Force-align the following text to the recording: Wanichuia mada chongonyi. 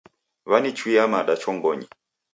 Wanichuia 0.49 1.07
mada 1.13 1.33
chongonyi. 1.41 1.87